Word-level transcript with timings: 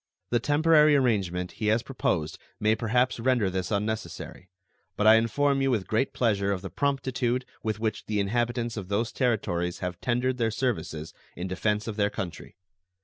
The 0.31 0.39
temporary 0.39 0.95
arrangement 0.95 1.51
he 1.61 1.67
has 1.67 1.83
proposed 1.83 2.39
may 2.59 2.73
perhaps 2.73 3.19
render 3.19 3.51
this 3.51 3.69
unnecessary; 3.69 4.49
but 4.97 5.05
I 5.05 5.13
inform 5.13 5.61
you 5.61 5.69
with 5.69 5.85
great 5.85 6.11
pleasure 6.11 6.51
of 6.51 6.63
the 6.63 6.71
promptitude 6.71 7.45
with 7.61 7.79
which 7.79 8.07
the 8.07 8.19
inhabitants 8.19 8.77
of 8.77 8.87
those 8.87 9.11
Territories 9.11 9.77
have 9.77 10.01
tendered 10.01 10.39
their 10.39 10.49
services 10.49 11.13
in 11.35 11.47
defense 11.47 11.85
of 11.87 11.97
their 11.97 12.09
country. 12.09 12.55